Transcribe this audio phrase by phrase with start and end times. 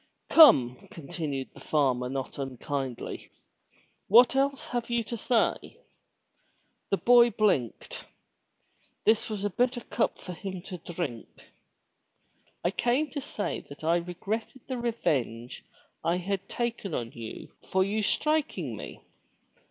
[0.29, 3.29] Come,'* continued the farmer not unkindly,
[4.07, 5.77] what else have you to say?'*
[6.89, 8.05] The boy blinked.
[9.05, 11.51] This was a bitter cup for him to drink.
[12.63, 15.63] *'I came to say that I regretted the revenge
[16.03, 19.01] I had taken on you for you striking me.